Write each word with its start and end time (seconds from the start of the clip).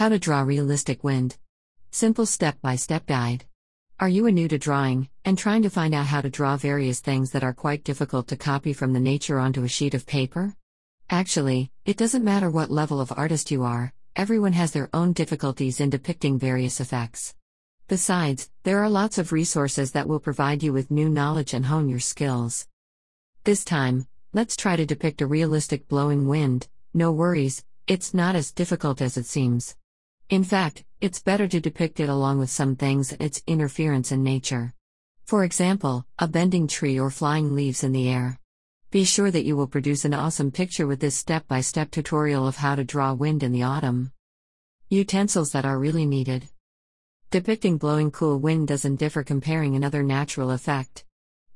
How 0.00 0.08
to 0.08 0.18
draw 0.18 0.40
realistic 0.40 1.04
wind. 1.04 1.36
Simple 1.90 2.24
step 2.24 2.56
by 2.62 2.76
step 2.76 3.04
guide. 3.04 3.44
Are 3.98 4.08
you 4.08 4.24
a 4.24 4.32
new 4.32 4.48
to 4.48 4.56
drawing 4.56 5.10
and 5.26 5.36
trying 5.36 5.60
to 5.60 5.68
find 5.68 5.94
out 5.94 6.06
how 6.06 6.22
to 6.22 6.30
draw 6.30 6.56
various 6.56 7.00
things 7.00 7.32
that 7.32 7.44
are 7.44 7.52
quite 7.52 7.84
difficult 7.84 8.26
to 8.28 8.36
copy 8.38 8.72
from 8.72 8.94
the 8.94 8.98
nature 8.98 9.38
onto 9.38 9.62
a 9.62 9.68
sheet 9.68 9.92
of 9.92 10.06
paper? 10.06 10.54
Actually, 11.10 11.70
it 11.84 11.98
doesn't 11.98 12.24
matter 12.24 12.48
what 12.48 12.70
level 12.70 12.98
of 12.98 13.12
artist 13.14 13.50
you 13.50 13.62
are, 13.62 13.92
everyone 14.16 14.54
has 14.54 14.70
their 14.72 14.88
own 14.94 15.12
difficulties 15.12 15.80
in 15.80 15.90
depicting 15.90 16.38
various 16.38 16.80
effects. 16.80 17.34
Besides, 17.86 18.48
there 18.62 18.82
are 18.82 18.88
lots 18.88 19.18
of 19.18 19.32
resources 19.32 19.92
that 19.92 20.08
will 20.08 20.18
provide 20.18 20.62
you 20.62 20.72
with 20.72 20.90
new 20.90 21.10
knowledge 21.10 21.52
and 21.52 21.66
hone 21.66 21.90
your 21.90 22.00
skills. 22.00 22.66
This 23.44 23.64
time, 23.64 24.06
let's 24.32 24.56
try 24.56 24.76
to 24.76 24.86
depict 24.86 25.20
a 25.20 25.26
realistic 25.26 25.88
blowing 25.88 26.26
wind. 26.26 26.68
No 26.94 27.12
worries, 27.12 27.66
it's 27.86 28.14
not 28.14 28.34
as 28.34 28.50
difficult 28.50 29.02
as 29.02 29.18
it 29.18 29.26
seems. 29.26 29.76
In 30.30 30.44
fact, 30.44 30.84
it's 31.00 31.20
better 31.20 31.48
to 31.48 31.60
depict 31.60 31.98
it 31.98 32.08
along 32.08 32.38
with 32.38 32.50
some 32.50 32.76
things 32.76 33.10
and 33.10 33.20
its 33.20 33.42
interference 33.48 34.12
in 34.12 34.22
nature. 34.22 34.72
For 35.24 35.42
example, 35.42 36.06
a 36.20 36.28
bending 36.28 36.68
tree 36.68 37.00
or 37.00 37.10
flying 37.10 37.56
leaves 37.56 37.82
in 37.82 37.90
the 37.90 38.08
air. 38.08 38.38
Be 38.92 39.02
sure 39.02 39.32
that 39.32 39.44
you 39.44 39.56
will 39.56 39.66
produce 39.66 40.04
an 40.04 40.14
awesome 40.14 40.52
picture 40.52 40.86
with 40.86 41.00
this 41.00 41.16
step 41.16 41.48
by 41.48 41.60
step 41.60 41.90
tutorial 41.90 42.46
of 42.46 42.54
how 42.54 42.76
to 42.76 42.84
draw 42.84 43.12
wind 43.12 43.42
in 43.42 43.50
the 43.50 43.64
autumn. 43.64 44.12
Utensils 44.88 45.50
that 45.50 45.64
are 45.64 45.80
really 45.80 46.06
needed. 46.06 46.48
Depicting 47.32 47.76
blowing 47.76 48.12
cool 48.12 48.38
wind 48.38 48.68
doesn't 48.68 49.00
differ 49.00 49.24
comparing 49.24 49.74
another 49.74 50.04
natural 50.04 50.52
effect. 50.52 51.04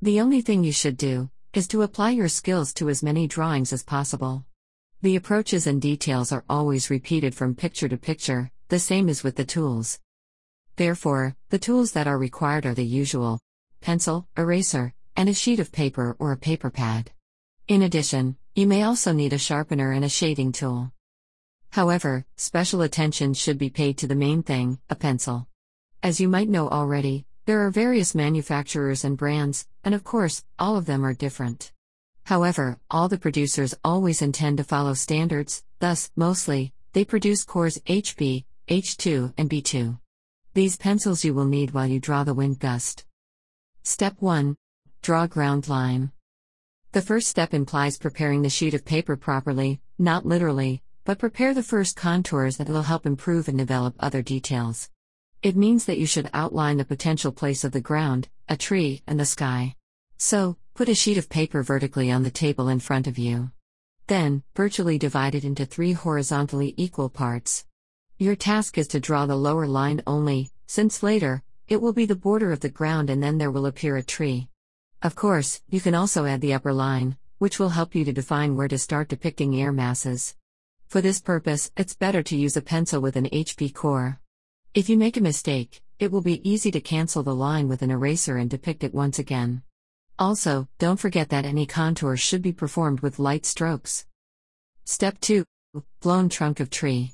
The 0.02 0.20
only 0.20 0.41
thing 0.41 0.64
you 0.64 0.72
should 0.72 0.97
do 0.97 1.30
is 1.52 1.69
to 1.69 1.83
apply 1.83 2.11
your 2.11 2.28
skills 2.28 2.75
to 2.75 2.88
as 2.88 3.05
many 3.05 3.28
drawings 3.28 3.72
as 3.72 3.84
possible. 3.84 4.45
The 5.00 5.14
approaches 5.14 5.69
and 5.69 5.80
details 5.80 6.33
are 6.33 6.45
always 6.48 6.91
repeated 6.91 7.36
from 7.36 7.55
picture 7.55 7.88
to 7.88 7.97
picture, 7.97 8.50
the 8.74 8.80
same 8.80 9.09
as 9.09 9.23
with 9.23 9.37
the 9.37 9.45
tools. 9.45 10.01
Therefore, 10.74 11.37
the 11.51 11.60
tools 11.60 11.92
that 11.92 12.09
are 12.09 12.19
required 12.19 12.67
are 12.67 12.75
the 12.75 12.84
usual 12.84 13.39
pencil, 13.80 14.27
eraser, 14.36 14.92
and 15.14 15.28
a 15.28 15.33
sheet 15.33 15.61
of 15.61 15.70
paper 15.70 16.17
or 16.19 16.33
a 16.33 16.36
paper 16.36 16.70
pad. 16.70 17.12
In 17.69 17.83
addition, 17.83 18.36
you 18.56 18.67
may 18.67 18.83
also 18.83 19.12
need 19.12 19.33
a 19.33 19.39
sharpener 19.39 19.92
and 19.92 20.05
a 20.05 20.08
shading 20.08 20.50
tool. 20.50 20.91
However, 21.70 22.27
special 22.34 22.83
attention 22.83 23.33
should 23.34 23.58
be 23.58 23.70
paid 23.70 23.97
to 23.98 24.08
the 24.08 24.17
main 24.17 24.42
thing 24.42 24.80
a 24.91 24.97
pencil. 24.97 25.47
As 26.02 26.19
you 26.19 26.28
might 26.28 26.48
know 26.48 26.69
already, 26.69 27.27
there 27.45 27.64
are 27.64 27.70
various 27.70 28.12
manufacturers 28.12 29.05
and 29.05 29.17
brands, 29.17 29.69
and 29.84 29.95
of 29.95 30.02
course, 30.02 30.45
all 30.58 30.77
of 30.77 30.86
them 30.86 31.06
are 31.06 31.14
different. 31.14 31.70
However, 32.25 32.80
all 32.91 33.06
the 33.08 33.19
producers 33.19 33.77
always 33.84 34.20
intend 34.20 34.56
to 34.56 34.64
follow 34.64 34.95
standards, 34.95 35.62
thus, 35.78 36.11
mostly, 36.17 36.72
they 36.92 37.05
produce 37.05 37.45
cores 37.45 37.78
HB, 37.86 38.45
H2, 38.69 39.34
and 39.37 39.51
B2. 39.51 39.98
These 40.55 40.79
pencils 40.79 41.23
you 41.23 41.34
will 41.34 41.45
need 41.45 41.73
while 41.73 41.87
you 41.87 42.01
draw 42.01 42.25
the 42.25 42.33
wind 42.33 42.61
gust. 42.61 43.05
Step 43.83 44.17
1 44.20 44.57
Draw 45.03 45.27
ground 45.27 45.69
line. 45.69 46.12
The 46.92 47.03
first 47.03 47.29
step 47.29 47.53
implies 47.53 47.98
preparing 47.98 48.41
the 48.41 48.48
sheet 48.48 48.73
of 48.73 48.87
paper 48.87 49.17
properly, 49.17 49.83
not 49.98 50.25
literally, 50.25 50.83
but 51.05 51.19
prepare 51.19 51.53
the 51.53 51.62
first 51.62 51.95
contours 51.95 52.57
that 52.57 52.70
will 52.70 52.85
help 52.85 53.05
improve 53.05 53.48
and 53.48 53.59
develop 53.59 53.97
other 54.01 54.23
details. 54.23 54.89
It 55.42 55.57
means 55.57 55.85
that 55.85 55.98
you 55.98 56.07
should 56.07 56.31
outline 56.33 56.79
the 56.79 56.87
potential 56.87 57.33
place 57.33 57.65
of 57.65 57.73
the 57.73 57.83
ground, 57.83 58.29
a 58.48 58.57
tree, 58.57 59.03
and 59.07 59.20
the 59.20 59.27
sky. 59.27 59.77
So, 60.17 60.57
put 60.73 60.89
a 60.89 60.95
sheet 60.95 61.19
of 61.19 61.29
paper 61.29 61.62
vertically 61.62 62.11
on 62.11 62.23
the 62.23 62.31
table 62.31 62.70
in 62.70 62.81
front 62.81 63.07
of 63.07 63.19
you. 63.19 63.51
Then, 64.07 64.42
virtually 64.57 64.97
divide 64.97 65.35
it 65.35 65.45
into 65.45 65.67
three 65.67 65.92
horizontally 65.92 66.73
equal 66.79 67.11
parts. 67.11 67.67
Your 68.19 68.37
task 68.37 68.79
is 68.79 68.87
to 68.89 69.01
draw 69.01 69.27
the 69.27 69.34
lower 69.34 69.67
line 69.67 70.01
only, 70.07 70.53
since 70.69 71.03
later, 71.03 71.43
it 71.67 71.83
will 71.83 71.93
be 71.93 72.07
the 72.07 72.15
border 72.15 72.53
of 72.53 72.61
the 72.61 72.69
ground 72.69 73.11
and 73.11 73.20
then 73.20 73.39
there 73.39 73.51
will 73.51 73.67
appear 73.67 73.97
a 73.97 74.05
tree. 74.05 74.48
Of 75.03 75.17
course, 75.17 75.62
you 75.69 75.81
can 75.81 75.97
also 75.97 76.24
add 76.24 76.41
the 76.41 76.55
upper 76.55 76.73
line, 76.73 77.17
which 77.39 77.58
will 77.58 77.70
help 77.70 77.92
you 77.92 78.05
to 78.05 78.13
define 78.13 78.55
where 78.55 78.69
to 78.69 78.79
start 78.79 79.08
depicting 79.08 79.61
air 79.61 79.73
masses. 79.73 80.36
For 80.86 81.01
this 81.01 81.20
purpose, 81.20 81.73
it's 81.77 81.95
better 81.95 82.23
to 82.23 82.36
use 82.36 82.57
a 82.57 82.63
pencil 82.63 83.01
with 83.01 83.17
an 83.17 83.27
HB 83.30 83.74
core. 83.74 84.20
If 84.74 84.89
you 84.89 84.97
make 84.97 85.17
a 85.17 85.20
mistake, 85.20 85.83
it 85.98 86.13
will 86.13 86.23
be 86.23 86.48
easy 86.48 86.70
to 86.70 86.80
cancel 86.80 87.24
the 87.24 87.35
line 87.35 87.67
with 87.67 87.83
an 87.83 87.91
eraser 87.91 88.36
and 88.36 88.48
depict 88.48 88.85
it 88.85 88.95
once 88.95 89.19
again. 89.19 89.64
Also, 90.20 90.69
don't 90.79 91.01
forget 91.01 91.30
that 91.30 91.45
any 91.45 91.67
contour 91.67 92.17
should 92.17 92.42
be 92.42 92.53
performed 92.53 93.01
with 93.01 93.19
light 93.19 93.45
strokes. 93.45 94.07
Step 94.85 95.20
2 95.20 95.45
Blown 96.01 96.29
trunk 96.29 96.61
of 96.61 96.70
tree. 96.70 97.13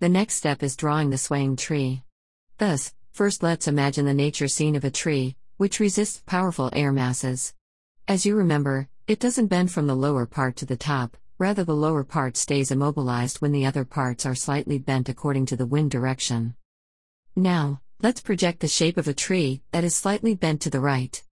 The 0.00 0.08
next 0.08 0.36
step 0.36 0.62
is 0.62 0.76
drawing 0.76 1.10
the 1.10 1.18
swaying 1.18 1.56
tree. 1.56 2.04
Thus, 2.56 2.94
first 3.12 3.42
let's 3.42 3.68
imagine 3.68 4.06
the 4.06 4.14
nature 4.14 4.48
scene 4.48 4.74
of 4.74 4.82
a 4.82 4.90
tree, 4.90 5.36
which 5.58 5.78
resists 5.78 6.22
powerful 6.24 6.70
air 6.72 6.90
masses. 6.90 7.52
As 8.08 8.24
you 8.24 8.34
remember, 8.34 8.88
it 9.06 9.20
doesn't 9.20 9.48
bend 9.48 9.70
from 9.70 9.86
the 9.86 9.94
lower 9.94 10.24
part 10.24 10.56
to 10.56 10.64
the 10.64 10.74
top, 10.74 11.18
rather, 11.36 11.64
the 11.64 11.74
lower 11.74 12.02
part 12.02 12.38
stays 12.38 12.70
immobilized 12.70 13.42
when 13.42 13.52
the 13.52 13.66
other 13.66 13.84
parts 13.84 14.24
are 14.24 14.34
slightly 14.34 14.78
bent 14.78 15.10
according 15.10 15.44
to 15.44 15.56
the 15.56 15.66
wind 15.66 15.90
direction. 15.90 16.54
Now, 17.36 17.82
let's 18.00 18.22
project 18.22 18.60
the 18.60 18.68
shape 18.68 18.96
of 18.96 19.06
a 19.06 19.12
tree 19.12 19.60
that 19.72 19.84
is 19.84 19.94
slightly 19.94 20.34
bent 20.34 20.62
to 20.62 20.70
the 20.70 20.80
right. 20.80 21.22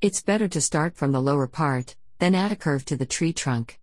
It's 0.00 0.22
better 0.22 0.48
to 0.48 0.62
start 0.62 0.96
from 0.96 1.12
the 1.12 1.20
lower 1.20 1.46
part, 1.46 1.94
then 2.20 2.34
add 2.34 2.52
a 2.52 2.56
curve 2.56 2.86
to 2.86 2.96
the 2.96 3.04
tree 3.04 3.34
trunk. 3.34 3.78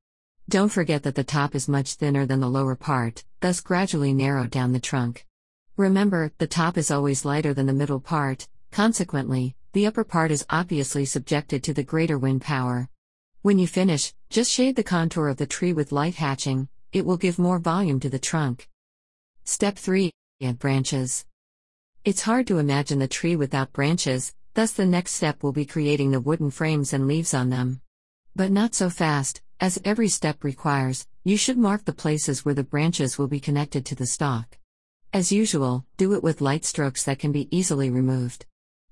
Don't 0.49 0.69
forget 0.69 1.03
that 1.03 1.15
the 1.15 1.23
top 1.23 1.55
is 1.55 1.67
much 1.67 1.93
thinner 1.93 2.25
than 2.25 2.39
the 2.39 2.49
lower 2.49 2.75
part, 2.75 3.23
thus 3.39 3.61
gradually 3.61 4.13
narrow 4.13 4.47
down 4.47 4.73
the 4.73 4.79
trunk. 4.79 5.25
Remember, 5.77 6.31
the 6.37 6.47
top 6.47 6.77
is 6.77 6.91
always 6.91 7.25
lighter 7.25 7.53
than 7.53 7.67
the 7.67 7.73
middle 7.73 7.99
part, 7.99 8.47
consequently, 8.71 9.55
the 9.73 9.87
upper 9.87 10.03
part 10.03 10.31
is 10.31 10.45
obviously 10.49 11.05
subjected 11.05 11.63
to 11.63 11.73
the 11.73 11.83
greater 11.83 12.17
wind 12.17 12.41
power. 12.41 12.89
When 13.41 13.57
you 13.57 13.67
finish, 13.67 14.13
just 14.29 14.51
shade 14.51 14.75
the 14.75 14.83
contour 14.83 15.27
of 15.27 15.37
the 15.37 15.47
tree 15.47 15.73
with 15.73 15.91
light 15.91 16.15
hatching, 16.15 16.67
it 16.91 17.05
will 17.05 17.17
give 17.17 17.39
more 17.39 17.57
volume 17.57 17.99
to 18.01 18.09
the 18.09 18.19
trunk. 18.19 18.67
Step 19.45 19.77
3 19.77 20.11
Add 20.43 20.59
branches. 20.59 21.25
It's 22.03 22.23
hard 22.23 22.47
to 22.47 22.57
imagine 22.57 22.99
the 22.99 23.07
tree 23.07 23.35
without 23.35 23.73
branches, 23.73 24.33
thus, 24.55 24.73
the 24.73 24.85
next 24.85 25.13
step 25.13 25.43
will 25.43 25.53
be 25.53 25.65
creating 25.65 26.11
the 26.11 26.19
wooden 26.19 26.51
frames 26.51 26.93
and 26.93 27.07
leaves 27.07 27.33
on 27.33 27.49
them. 27.49 27.79
But 28.35 28.51
not 28.51 28.73
so 28.73 28.89
fast, 28.89 29.41
as 29.61 29.79
every 29.85 30.09
step 30.09 30.43
requires, 30.43 31.07
you 31.23 31.37
should 31.37 31.57
mark 31.57 31.85
the 31.85 31.93
places 31.93 32.43
where 32.43 32.55
the 32.55 32.63
branches 32.63 33.19
will 33.19 33.27
be 33.27 33.39
connected 33.39 33.85
to 33.85 33.93
the 33.93 34.07
stalk. 34.07 34.57
As 35.13 35.31
usual, 35.31 35.85
do 35.97 36.13
it 36.15 36.23
with 36.23 36.41
light 36.41 36.65
strokes 36.65 37.03
that 37.03 37.19
can 37.19 37.31
be 37.31 37.47
easily 37.55 37.91
removed. 37.91 38.47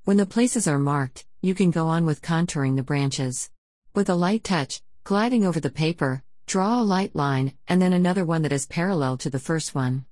When 0.05 0.17
the 0.17 0.27
places 0.27 0.67
are 0.67 0.77
marked, 0.77 1.25
you 1.41 1.55
can 1.55 1.71
go 1.71 1.87
on 1.87 2.05
with 2.05 2.21
contouring 2.21 2.75
the 2.75 2.83
branches. 2.83 3.49
With 3.95 4.09
a 4.09 4.15
light 4.15 4.43
touch, 4.43 4.83
gliding 5.03 5.43
over 5.43 5.59
the 5.59 5.71
paper, 5.71 6.21
draw 6.45 6.79
a 6.79 6.83
light 6.83 7.15
line, 7.15 7.53
and 7.67 7.81
then 7.81 7.91
another 7.91 8.23
one 8.23 8.43
that 8.43 8.51
is 8.51 8.67
parallel 8.67 9.17
to 9.17 9.29
the 9.31 9.39
first 9.39 9.73
one. 9.73 10.05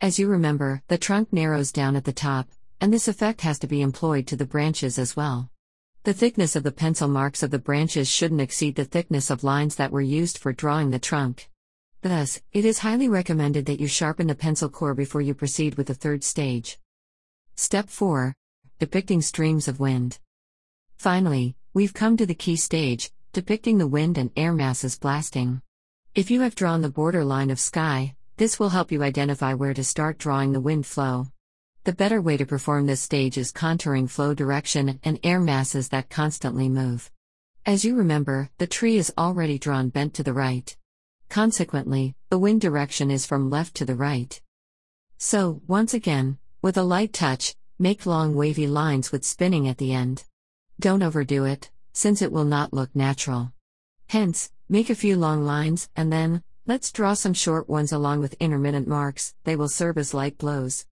As 0.00 0.18
you 0.18 0.26
remember, 0.26 0.82
the 0.88 0.96
trunk 0.96 1.34
narrows 1.34 1.70
down 1.70 1.96
at 1.96 2.04
the 2.04 2.12
top, 2.14 2.48
and 2.80 2.94
this 2.94 3.08
effect 3.08 3.42
has 3.42 3.58
to 3.58 3.66
be 3.66 3.82
employed 3.82 4.26
to 4.28 4.36
the 4.36 4.46
branches 4.46 4.98
as 4.98 5.16
well. 5.16 5.50
The 6.04 6.14
thickness 6.14 6.56
of 6.56 6.62
the 6.62 6.72
pencil 6.72 7.08
marks 7.08 7.42
of 7.42 7.50
the 7.50 7.58
branches 7.58 8.08
shouldn't 8.08 8.40
exceed 8.40 8.76
the 8.76 8.84
thickness 8.84 9.30
of 9.30 9.44
lines 9.44 9.76
that 9.76 9.92
were 9.92 10.00
used 10.00 10.38
for 10.38 10.52
drawing 10.52 10.90
the 10.90 10.98
trunk. 10.98 11.50
Thus, 12.02 12.40
it 12.52 12.64
is 12.64 12.78
highly 12.78 13.08
recommended 13.08 13.66
that 13.66 13.80
you 13.80 13.88
sharpen 13.88 14.28
the 14.28 14.34
pencil 14.34 14.68
core 14.68 14.94
before 14.94 15.20
you 15.20 15.34
proceed 15.34 15.74
with 15.74 15.88
the 15.88 15.94
third 15.94 16.22
stage. 16.22 16.78
Step 17.56 17.88
4 17.88 18.34
Depicting 18.78 19.20
streams 19.20 19.66
of 19.66 19.80
wind. 19.80 20.18
Finally, 20.96 21.56
we've 21.74 21.92
come 21.92 22.16
to 22.16 22.26
the 22.26 22.34
key 22.34 22.56
stage 22.56 23.10
depicting 23.32 23.78
the 23.78 23.86
wind 23.86 24.16
and 24.16 24.30
air 24.36 24.52
masses 24.52 24.98
blasting. 24.98 25.60
If 26.14 26.30
you 26.30 26.40
have 26.40 26.54
drawn 26.54 26.80
the 26.80 26.88
border 26.88 27.24
line 27.24 27.50
of 27.50 27.60
sky, 27.60 28.16
this 28.36 28.58
will 28.58 28.70
help 28.70 28.90
you 28.90 29.02
identify 29.02 29.54
where 29.54 29.74
to 29.74 29.84
start 29.84 30.18
drawing 30.18 30.52
the 30.52 30.60
wind 30.60 30.86
flow. 30.86 31.26
The 31.88 31.94
better 31.94 32.20
way 32.20 32.36
to 32.36 32.44
perform 32.44 32.84
this 32.84 33.00
stage 33.00 33.38
is 33.38 33.50
contouring 33.50 34.10
flow 34.10 34.34
direction 34.34 35.00
and 35.04 35.18
air 35.24 35.40
masses 35.40 35.88
that 35.88 36.10
constantly 36.10 36.68
move. 36.68 37.10
As 37.64 37.82
you 37.82 37.96
remember, 37.96 38.50
the 38.58 38.66
tree 38.66 38.98
is 38.98 39.10
already 39.16 39.58
drawn 39.58 39.88
bent 39.88 40.12
to 40.12 40.22
the 40.22 40.34
right. 40.34 40.76
Consequently, 41.30 42.14
the 42.28 42.38
wind 42.38 42.60
direction 42.60 43.10
is 43.10 43.24
from 43.24 43.48
left 43.48 43.74
to 43.76 43.86
the 43.86 43.94
right. 43.94 44.38
So, 45.16 45.62
once 45.66 45.94
again, 45.94 46.36
with 46.60 46.76
a 46.76 46.82
light 46.82 47.14
touch, 47.14 47.56
make 47.78 48.04
long 48.04 48.34
wavy 48.34 48.66
lines 48.66 49.10
with 49.10 49.24
spinning 49.24 49.66
at 49.66 49.78
the 49.78 49.94
end. 49.94 50.24
Don't 50.78 51.02
overdo 51.02 51.46
it, 51.46 51.70
since 51.94 52.20
it 52.20 52.32
will 52.32 52.44
not 52.44 52.74
look 52.74 52.94
natural. 52.94 53.54
Hence, 54.08 54.52
make 54.68 54.90
a 54.90 54.94
few 54.94 55.16
long 55.16 55.42
lines, 55.42 55.88
and 55.96 56.12
then, 56.12 56.42
let's 56.66 56.92
draw 56.92 57.14
some 57.14 57.32
short 57.32 57.66
ones 57.66 57.92
along 57.92 58.20
with 58.20 58.36
intermittent 58.38 58.86
marks, 58.86 59.34
they 59.44 59.56
will 59.56 59.70
serve 59.70 59.96
as 59.96 60.12
light 60.12 60.36
blows. 60.36 60.84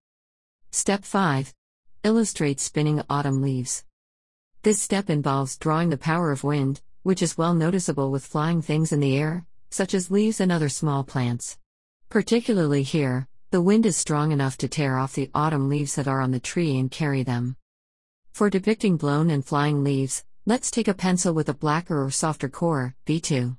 Step 0.78 1.06
5 1.06 1.54
Illustrate 2.04 2.60
spinning 2.60 3.02
autumn 3.08 3.40
leaves. 3.40 3.82
This 4.60 4.78
step 4.78 5.08
involves 5.08 5.56
drawing 5.56 5.88
the 5.88 5.96
power 5.96 6.32
of 6.32 6.44
wind, 6.44 6.82
which 7.02 7.22
is 7.22 7.38
well 7.38 7.54
noticeable 7.54 8.10
with 8.10 8.26
flying 8.26 8.60
things 8.60 8.92
in 8.92 9.00
the 9.00 9.16
air, 9.16 9.46
such 9.70 9.94
as 9.94 10.10
leaves 10.10 10.38
and 10.38 10.52
other 10.52 10.68
small 10.68 11.02
plants. 11.02 11.56
Particularly 12.10 12.82
here, 12.82 13.26
The 13.52 13.62
wind 13.62 13.86
is 13.86 13.96
strong 13.96 14.32
enough 14.32 14.58
to 14.58 14.68
tear 14.68 14.98
off 14.98 15.14
the 15.14 15.30
autumn 15.34 15.70
leaves 15.70 15.94
that 15.94 16.06
are 16.06 16.20
on 16.20 16.32
the 16.32 16.40
tree 16.40 16.78
and 16.78 16.90
carry 16.90 17.22
them. 17.22 17.56
For 18.32 18.50
depicting 18.50 18.98
blown 18.98 19.30
and 19.30 19.42
flying 19.42 19.82
leaves, 19.82 20.26
let's 20.44 20.70
take 20.70 20.88
a 20.88 21.00
pencil 21.06 21.32
with 21.32 21.48
a 21.48 21.54
blacker 21.54 22.04
or 22.04 22.10
softer 22.10 22.50
core, 22.50 22.94
B2. 23.06 23.56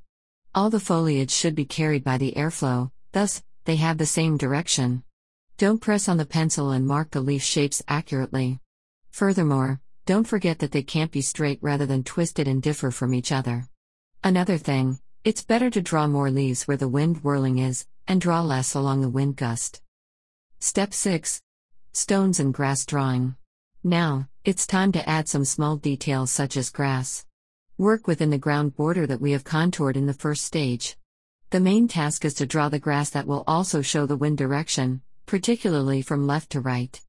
All 0.54 0.70
the 0.70 0.80
foliage 0.80 1.32
should 1.32 1.56
be 1.56 1.66
carried 1.66 2.04
by 2.04 2.20
the 2.20 2.34
airflow, 2.38 2.92
thus, 3.12 3.42
they 3.66 3.78
have 3.78 3.98
the 3.98 4.06
same 4.06 4.38
direction. 4.38 5.02
Don't 5.58 5.82
press 5.82 6.08
on 6.08 6.18
the 6.18 6.26
pencil 6.28 6.70
and 6.70 6.86
mark 6.86 7.10
the 7.10 7.20
leaf 7.20 7.42
shapes 7.42 7.82
accurately. 7.88 8.60
Furthermore, 9.10 9.82
don't 10.06 10.28
forget 10.28 10.60
that 10.60 10.72
they 10.72 10.84
can't 10.84 11.12
be 11.12 11.22
straight 11.22 11.58
rather 11.64 11.88
than 11.88 12.04
twisted 12.04 12.48
and 12.48 12.62
differ 12.62 12.92
from 12.92 13.12
each 13.12 13.32
other. 13.32 13.68
Another 14.24 14.60
thing, 14.60 15.00
it's 15.24 15.44
better 15.44 15.72
to 15.72 15.82
draw 15.82 16.06
more 16.06 16.30
leaves 16.30 16.68
where 16.68 16.78
the 16.78 16.88
wind 16.88 17.24
whirling 17.24 17.58
is, 17.58 17.88
and 18.08 18.22
draw 18.22 18.42
less 18.42 18.76
along 18.76 19.02
the 19.02 19.10
wind 19.10 19.36
gust. 19.36 19.82
Step 20.60 20.94
6 20.94 21.42
Stones 21.92 22.40
and 22.40 22.54
Grass 22.54 22.86
Drawing. 22.86 23.36
Now, 23.84 24.30
it's 24.46 24.68
time 24.68 24.92
to 24.92 25.10
add 25.10 25.28
some 25.28 25.44
small 25.44 25.76
details 25.76 26.30
such 26.30 26.56
as 26.56 26.70
grass. 26.70 27.26
Work 27.80 28.06
within 28.06 28.30
the 28.30 28.38
ground 28.38 28.76
border 28.76 29.08
that 29.08 29.22
we 29.22 29.32
have 29.32 29.44
contoured 29.44 29.98
in 29.98 30.06
the 30.06 30.14
first 30.14 30.46
stage. 30.46 30.98
The 31.50 31.60
main 31.60 31.88
task 31.88 32.26
is 32.26 32.36
to 32.36 32.46
draw 32.46 32.70
the 32.70 32.78
grass 32.78 33.10
that 33.10 33.26
will 33.26 33.44
also 33.48 33.82
show 33.82 34.06
the 34.06 34.18
wind 34.18 34.38
direction, 34.38 35.02
particularly 35.28 36.02
from 36.02 36.26
left 36.26 36.50
to 36.50 36.62
right. 36.62 37.00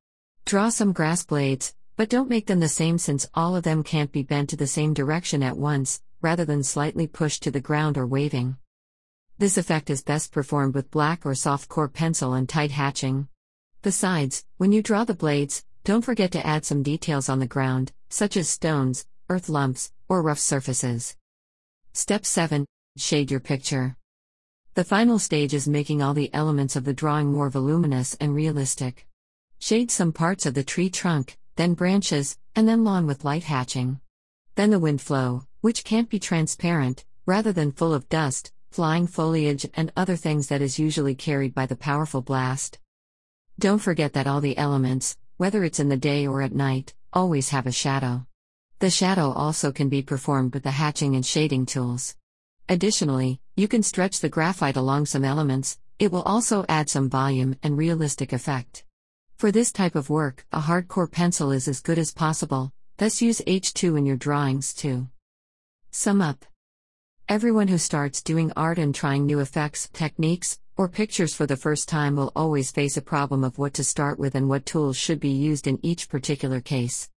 Draw 0.44 0.68
some 0.68 0.92
grass 0.92 1.24
blades, 1.24 1.74
but 1.96 2.10
don't 2.10 2.28
make 2.28 2.46
them 2.46 2.60
the 2.60 2.68
same 2.68 2.98
since 2.98 3.26
all 3.32 3.56
of 3.56 3.62
them 3.62 3.82
can't 3.82 4.12
be 4.12 4.22
bent 4.22 4.50
to 4.50 4.56
the 4.56 4.66
same 4.66 4.92
direction 4.92 5.42
at 5.42 5.56
once, 5.56 6.02
rather 6.20 6.44
than 6.44 6.62
slightly 6.62 7.06
pushed 7.06 7.42
to 7.44 7.50
the 7.50 7.60
ground 7.60 7.96
or 7.96 8.06
waving. 8.06 8.56
This 9.38 9.56
effect 9.56 9.88
is 9.88 10.02
best 10.02 10.32
performed 10.32 10.74
with 10.74 10.90
black 10.90 11.24
or 11.24 11.34
soft 11.34 11.68
core 11.68 11.88
pencil 11.88 12.34
and 12.34 12.48
tight 12.48 12.72
hatching. 12.72 13.28
Besides, 13.82 14.44
when 14.56 14.72
you 14.72 14.82
draw 14.82 15.04
the 15.04 15.14
blades, 15.14 15.64
don't 15.84 16.04
forget 16.04 16.32
to 16.32 16.46
add 16.46 16.64
some 16.64 16.82
details 16.82 17.28
on 17.28 17.38
the 17.38 17.46
ground, 17.46 17.92
such 18.10 18.36
as 18.36 18.48
stones, 18.48 19.06
earth 19.28 19.48
lumps, 19.48 19.92
or 20.08 20.22
rough 20.22 20.40
surfaces. 20.40 21.16
Step 21.92 22.26
7 22.26 22.66
Shade 22.96 23.30
your 23.30 23.40
picture. 23.40 23.97
The 24.78 24.84
final 24.84 25.18
stage 25.18 25.54
is 25.54 25.66
making 25.66 26.02
all 26.02 26.14
the 26.14 26.32
elements 26.32 26.76
of 26.76 26.84
the 26.84 26.92
drawing 26.92 27.32
more 27.32 27.50
voluminous 27.50 28.14
and 28.20 28.32
realistic. 28.32 29.08
Shade 29.58 29.90
some 29.90 30.12
parts 30.12 30.46
of 30.46 30.54
the 30.54 30.62
tree 30.62 30.88
trunk, 30.88 31.36
then 31.56 31.74
branches, 31.74 32.38
and 32.54 32.68
then 32.68 32.84
lawn 32.84 33.04
with 33.04 33.24
light 33.24 33.42
hatching. 33.42 34.00
Then 34.54 34.70
the 34.70 34.78
wind 34.78 35.00
flow, 35.00 35.42
which 35.62 35.82
can't 35.82 36.08
be 36.08 36.20
transparent, 36.20 37.04
rather 37.26 37.52
than 37.52 37.72
full 37.72 37.92
of 37.92 38.08
dust, 38.08 38.52
flying 38.70 39.08
foliage, 39.08 39.66
and 39.74 39.90
other 39.96 40.14
things 40.14 40.46
that 40.46 40.62
is 40.62 40.78
usually 40.78 41.16
carried 41.16 41.56
by 41.56 41.66
the 41.66 41.74
powerful 41.74 42.22
blast. 42.22 42.78
Don't 43.58 43.82
forget 43.82 44.12
that 44.12 44.28
all 44.28 44.40
the 44.40 44.56
elements, 44.56 45.16
whether 45.38 45.64
it's 45.64 45.80
in 45.80 45.88
the 45.88 45.96
day 45.96 46.24
or 46.24 46.40
at 46.40 46.54
night, 46.54 46.94
always 47.12 47.48
have 47.48 47.66
a 47.66 47.72
shadow. 47.72 48.28
The 48.78 48.90
shadow 48.90 49.32
also 49.32 49.72
can 49.72 49.88
be 49.88 50.02
performed 50.02 50.54
with 50.54 50.62
the 50.62 50.70
hatching 50.70 51.16
and 51.16 51.26
shading 51.26 51.66
tools. 51.66 52.14
Additionally, 52.70 53.40
you 53.56 53.66
can 53.66 53.82
stretch 53.82 54.20
the 54.20 54.28
graphite 54.28 54.76
along 54.76 55.06
some 55.06 55.24
elements, 55.24 55.78
it 55.98 56.12
will 56.12 56.22
also 56.22 56.66
add 56.68 56.90
some 56.90 57.08
volume 57.08 57.56
and 57.62 57.78
realistic 57.78 58.32
effect. 58.32 58.84
For 59.36 59.50
this 59.50 59.72
type 59.72 59.94
of 59.94 60.10
work, 60.10 60.44
a 60.52 60.60
hardcore 60.60 61.10
pencil 61.10 61.50
is 61.50 61.66
as 61.66 61.80
good 61.80 61.98
as 61.98 62.12
possible, 62.12 62.72
thus 62.98 63.22
use 63.22 63.40
H2 63.46 63.96
in 63.96 64.04
your 64.04 64.16
drawings 64.16 64.74
too. 64.74 65.08
Sum 65.90 66.20
up 66.20 66.44
Everyone 67.26 67.68
who 67.68 67.78
starts 67.78 68.22
doing 68.22 68.52
art 68.54 68.78
and 68.78 68.94
trying 68.94 69.24
new 69.24 69.40
effects, 69.40 69.88
techniques, 69.92 70.58
or 70.76 70.88
pictures 70.88 71.34
for 71.34 71.46
the 71.46 71.56
first 71.56 71.88
time 71.88 72.16
will 72.16 72.32
always 72.36 72.70
face 72.70 72.98
a 72.98 73.02
problem 73.02 73.44
of 73.44 73.58
what 73.58 73.72
to 73.74 73.84
start 73.84 74.18
with 74.18 74.34
and 74.34 74.48
what 74.48 74.66
tools 74.66 74.96
should 74.96 75.20
be 75.20 75.30
used 75.30 75.66
in 75.66 75.78
each 75.82 76.08
particular 76.10 76.60
case. 76.60 77.08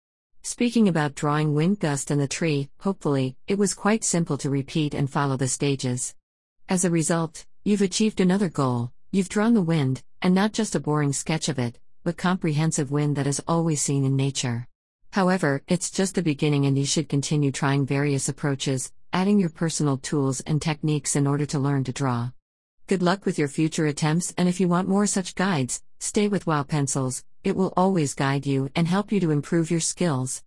Speaking 0.42 0.88
about 0.88 1.14
drawing 1.14 1.54
wind 1.54 1.81
gust 1.81 2.10
and 2.10 2.20
the 2.20 2.26
tree, 2.26 2.70
hopefully, 2.81 3.37
it 3.46 3.58
was 3.58 3.75
quite 3.75 4.02
simple 4.02 4.38
to 4.38 4.48
repeat 4.48 4.94
and 4.94 5.08
follow 5.10 5.37
the 5.37 5.48
stages. 5.48 6.14
As 6.69 6.84
a 6.84 6.90
result, 6.90 7.44
you've 7.62 7.82
achieved 7.82 8.20
another 8.20 8.48
goal 8.48 8.92
you've 9.12 9.28
drawn 9.28 9.54
the 9.54 9.60
wind, 9.60 10.02
and 10.22 10.34
not 10.34 10.52
just 10.52 10.75
a 10.75 10.81
boring 10.81 11.12
sketch 11.12 11.48
of 11.48 11.58
it, 11.58 11.78
but 12.04 12.16
comprehensive 12.16 12.90
wind 12.90 13.16
that 13.16 13.26
is 13.26 13.42
always 13.46 13.82
seen 13.82 14.04
in 14.04 14.16
nature. 14.16 14.66
However, 15.10 15.62
it's 15.66 15.90
just 15.90 16.14
the 16.14 16.22
beginning 16.22 16.64
and 16.64 16.78
you 16.78 16.87
should 16.87 17.08
continue 17.08 17.50
trying 17.50 17.84
various 17.84 18.28
approaches, 18.28 18.92
adding 19.12 19.40
your 19.40 19.50
personal 19.50 19.98
tools 19.98 20.40
and 20.42 20.62
techniques 20.62 21.16
in 21.16 21.26
order 21.26 21.44
to 21.46 21.58
learn 21.58 21.84
to 21.84 21.92
draw. 21.92 22.31
Good 22.87 23.02
luck 23.02 23.26
with 23.26 23.38
your 23.38 23.48
future 23.48 23.87
attempts, 23.87 24.32
and 24.38 24.48
if 24.48 24.60
you 24.60 24.69
want 24.69 24.88
more 24.88 25.06
such 25.06 25.34
guides, 25.34 25.82
stay 26.00 26.29
with 26.29 26.47
WOW 26.47 26.62
Pencils, 26.62 27.25
it 27.44 27.55
will 27.55 27.73
always 27.76 28.14
guide 28.14 28.47
you 28.47 28.70
and 28.75 28.88
help 28.88 29.12
you 29.12 29.20
to 29.20 29.31
improve 29.31 29.70
your 29.70 29.81
skills. 29.81 30.43